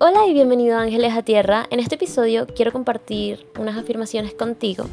[0.00, 1.66] Hola y bienvenido a Ángeles a Tierra.
[1.70, 4.84] En este episodio quiero compartir unas afirmaciones contigo.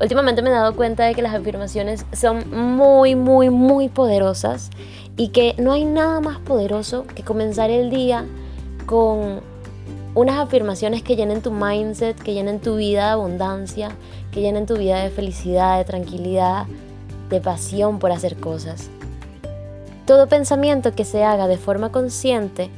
[0.00, 4.70] Últimamente me he dado cuenta de que las afirmaciones son muy, muy, muy poderosas
[5.18, 8.24] y que no hay nada más poderoso que comenzar el día
[8.86, 9.42] con
[10.14, 13.90] unas afirmaciones que llenen tu mindset, que llenen tu vida de abundancia,
[14.32, 16.64] que llenen tu vida de felicidad, de tranquilidad,
[17.28, 18.88] de pasión por hacer cosas.
[20.06, 22.70] Todo pensamiento que se haga de forma consciente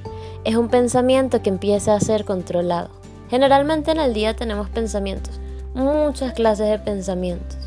[0.45, 2.91] es un pensamiento que empieza a ser controlado.
[3.29, 5.41] Generalmente en el día tenemos pensamientos,
[5.74, 7.59] muchas clases de pensamientos.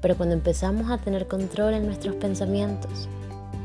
[0.00, 3.08] Pero cuando empezamos a tener control en nuestros pensamientos,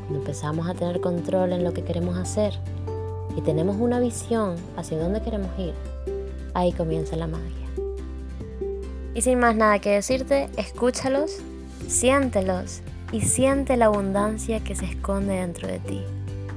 [0.00, 2.54] cuando empezamos a tener control en lo que queremos hacer
[3.36, 5.74] y tenemos una visión hacia dónde queremos ir,
[6.54, 7.66] ahí comienza la magia.
[9.14, 11.38] Y sin más nada que decirte, escúchalos,
[11.88, 12.80] siéntelos
[13.12, 16.00] y siente la abundancia que se esconde dentro de ti,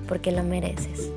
[0.07, 1.11] porque lo mereces.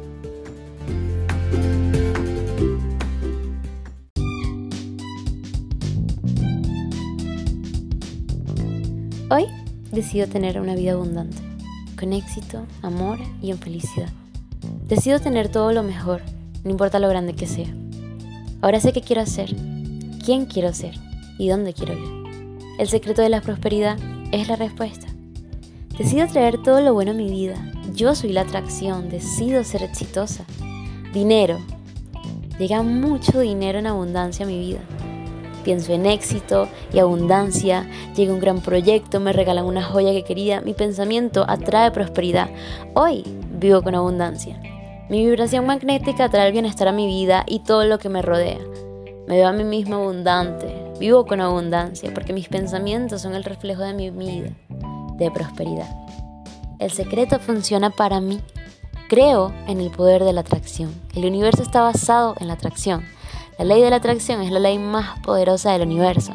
[9.97, 11.39] Decido tener una vida abundante,
[11.98, 14.11] con éxito, amor y en felicidad.
[14.88, 16.20] Decido tener todo lo mejor,
[16.62, 17.75] no importa lo grande que sea.
[18.61, 19.56] Ahora sé qué quiero hacer,
[20.25, 20.94] quién quiero ser
[21.38, 22.27] y dónde quiero ir.
[22.78, 23.98] El secreto de la prosperidad
[24.33, 25.06] es la respuesta.
[25.97, 27.56] Decido traer todo lo bueno a mi vida.
[27.94, 30.44] Yo soy la atracción, decido ser exitosa.
[31.14, 31.58] Dinero.
[32.58, 34.81] Llega mucho dinero en abundancia a mi vida
[35.67, 40.61] pienso en éxito y abundancia, llega un gran proyecto, me regalan una joya que quería,
[40.61, 42.50] mi pensamiento atrae prosperidad.
[42.95, 44.61] Hoy vivo con abundancia.
[45.11, 48.61] Mi vibración magnética atrae el bienestar a mi vida y todo lo que me rodea.
[49.27, 53.83] Me veo a mí mismo abundante, vivo con abundancia porque mis pensamientos son el reflejo
[53.83, 54.50] de mi vida,
[55.17, 55.92] de prosperidad.
[56.78, 58.39] El secreto funciona para mí.
[59.09, 60.94] Creo en el poder de la atracción.
[61.17, 63.05] El universo está basado en la atracción.
[63.59, 66.33] La ley de la atracción es la ley más poderosa del universo.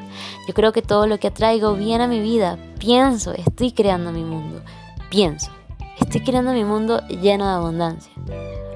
[0.48, 2.58] Yo creo que todo lo que atraigo viene a mi vida.
[2.80, 4.62] Pienso, estoy creando mi mundo.
[5.12, 5.52] Pienso,
[6.00, 8.12] estoy creando mi mundo lleno de abundancia.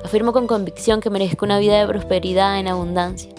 [0.04, 3.32] Afirmo con convicción que merezco una vida de prosperidad en abundancia.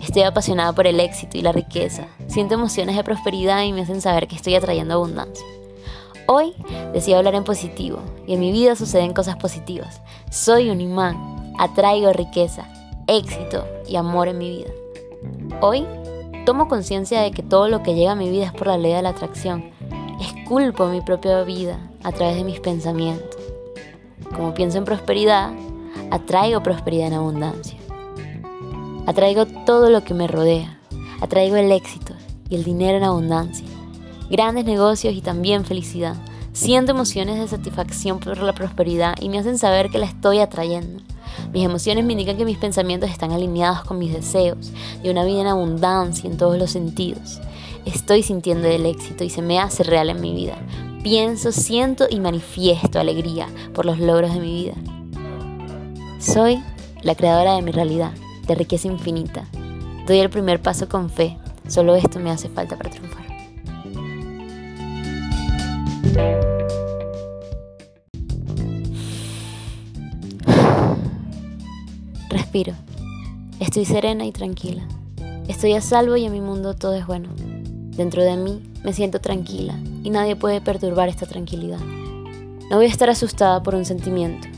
[0.00, 2.06] Estoy apasionada por el éxito y la riqueza.
[2.28, 5.44] Siento emociones de prosperidad y me hacen saber que estoy atrayendo abundancia.
[6.28, 6.54] Hoy
[6.92, 10.00] decido hablar en positivo y en mi vida suceden cosas positivas.
[10.30, 12.68] Soy un imán, atraigo riqueza,
[13.06, 14.70] éxito y amor en mi vida.
[15.60, 15.86] Hoy
[16.44, 18.92] tomo conciencia de que todo lo que llega a mi vida es por la ley
[18.92, 19.70] de la atracción.
[20.20, 23.40] Esculpo mi propia vida a través de mis pensamientos.
[24.34, 25.52] Como pienso en prosperidad,
[26.10, 27.78] atraigo prosperidad en abundancia.
[29.06, 30.78] Atraigo todo lo que me rodea.
[31.20, 32.14] Atraigo el éxito
[32.48, 33.66] y el dinero en abundancia.
[34.30, 36.16] Grandes negocios y también felicidad.
[36.52, 41.02] Siento emociones de satisfacción por la prosperidad y me hacen saber que la estoy atrayendo.
[41.52, 45.42] Mis emociones me indican que mis pensamientos están alineados con mis deseos de una vida
[45.42, 47.40] en abundancia en todos los sentidos.
[47.84, 50.56] Estoy sintiendo el éxito y se me hace real en mi vida.
[51.02, 54.74] Pienso, siento y manifiesto alegría por los logros de mi vida.
[56.20, 56.62] Soy
[57.02, 58.12] la creadora de mi realidad,
[58.46, 59.46] de riqueza infinita.
[60.06, 61.36] Doy el primer paso con fe.
[61.68, 63.21] Solo esto me hace falta para triunfar.
[72.52, 72.76] Respiro.
[73.60, 74.82] Estoy serena y tranquila.
[75.48, 77.30] Estoy a salvo y en mi mundo todo es bueno.
[77.96, 81.78] Dentro de mí me siento tranquila y nadie puede perturbar esta tranquilidad.
[81.78, 84.48] No voy a estar asustada por un sentimiento.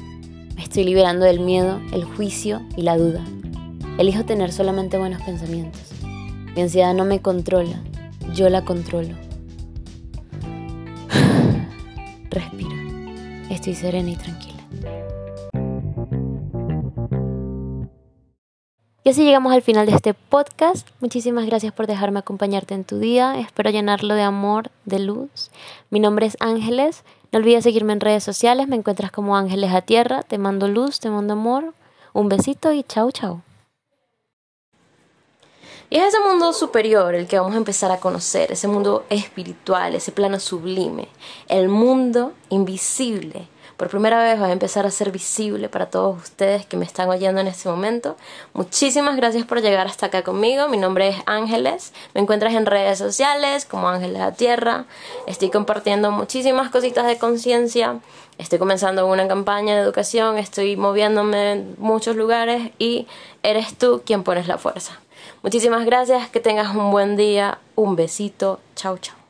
[0.56, 3.25] Me estoy liberando del miedo, el juicio y la duda.
[3.97, 5.82] Elijo tener solamente buenos pensamientos.
[6.56, 7.81] Mi ansiedad no me controla,
[8.34, 9.15] yo la controlo.
[12.31, 12.75] Respiro.
[13.50, 14.55] Estoy serena y tranquila.
[19.06, 20.88] Y así llegamos al final de este podcast.
[21.00, 23.38] Muchísimas gracias por dejarme acompañarte en tu día.
[23.38, 25.50] Espero llenarlo de amor, de luz.
[25.91, 27.04] Mi nombre es Ángeles.
[27.31, 28.67] No olvides seguirme en redes sociales.
[28.67, 30.23] Me encuentras como Ángeles a Tierra.
[30.23, 31.75] Te mando luz, te mando amor.
[32.14, 33.43] Un besito y chao, chao.
[35.90, 39.94] Y es ese mundo superior el que vamos a empezar a conocer, ese mundo espiritual,
[39.94, 41.08] ese plano sublime,
[41.48, 46.64] el mundo invisible por primera vez va a empezar a ser visible para todos ustedes
[46.64, 48.16] que me están oyendo en este momento.
[48.52, 50.69] Muchísimas gracias por llegar hasta acá conmigo.
[50.69, 51.92] Mi nombre es Ángeles.
[52.14, 54.84] Me encuentras en redes sociales como Ángeles a Tierra.
[55.26, 57.98] Estoy compartiendo muchísimas cositas de conciencia.
[58.38, 60.38] Estoy comenzando una campaña de educación.
[60.38, 63.08] Estoy moviéndome en muchos lugares y
[63.42, 65.00] eres tú quien pones la fuerza.
[65.43, 66.29] Muchísimas gracias.
[66.31, 67.59] Que tengas un buen día.
[67.75, 68.61] Un besito.
[68.75, 69.24] Chau, chau.